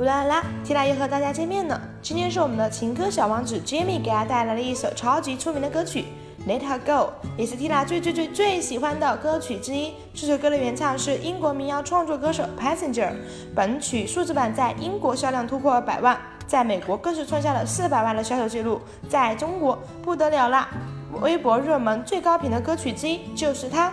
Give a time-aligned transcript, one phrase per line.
[0.00, 1.80] 乌啦啦，缇娜又和大家见面了。
[2.02, 6.06] 今天是我们的情歌小王子 Jimmy 给大家带来了一首超级出名的歌曲
[6.50, 6.92] 《Let Her Go》，
[7.38, 9.94] 也是 Tina 最最最最喜欢的歌曲之一。
[10.12, 13.12] 这首歌的原唱是英国民谣创作歌手 Passenger。
[13.54, 18.80] 本曲数字版在英国销量突破百万，在美国更是创下了四百万的销售记录。
[19.08, 20.68] 在中国不得了啦！
[21.20, 23.92] 微博热门最高频的歌曲之一就是它。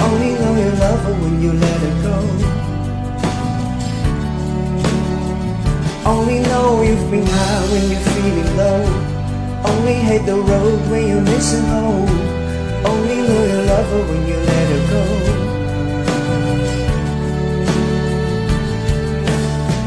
[0.00, 2.16] Only know you love her when you let her go.
[6.06, 8.84] Only know you've been high when you're feeling low.
[9.64, 12.08] Only hate the road when you're missing home.
[12.84, 15.04] Only know you love her when you let her go.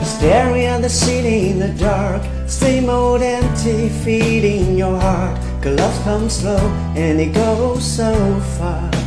[0.03, 5.37] Staring at the city in the dark Same old empty feeding your heart.
[5.61, 9.06] Cause love comes slow and it goes so fast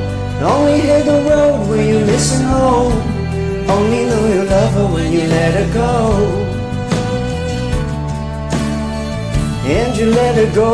[0.43, 2.93] Only hit the road when you're missing home.
[3.69, 5.91] Only know you love her when you let her go.
[9.65, 10.73] And you let her go.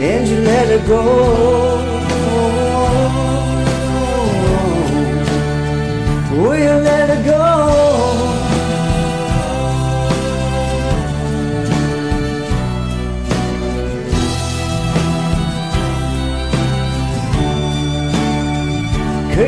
[0.00, 1.93] And you let her go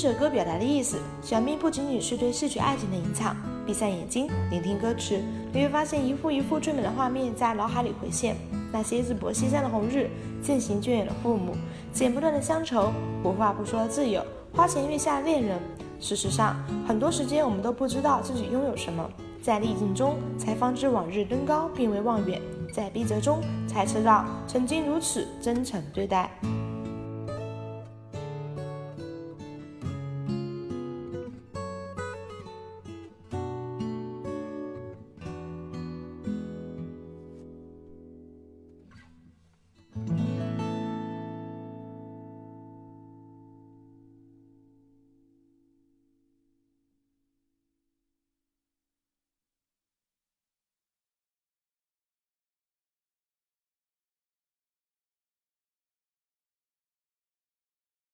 [0.00, 3.36] 这首歌表达的意思，小咪不仅仅是对逝去爱情的吟唱。
[3.66, 5.20] 闭上眼睛，聆听歌词，
[5.52, 8.36] 你会发现一幅一幅最美的画面在脑海里回现。
[8.72, 10.08] 那些日薄西山的红日，
[10.40, 11.52] 渐行渐远的父母，
[11.92, 12.92] 剪不断的乡愁，
[13.24, 14.24] 无话不说的挚友，
[14.54, 15.58] 花前月下的恋人。
[15.98, 16.54] 事实上，
[16.86, 19.04] 很多时间我们都不知道自己拥有什么。
[19.42, 22.40] 在逆境中才方知往日登高并未望远，
[22.72, 26.30] 在逼仄中才知道曾经如此真诚对待。